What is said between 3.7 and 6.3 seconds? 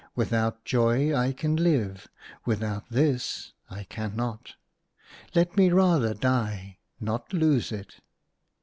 cannot. Let me rather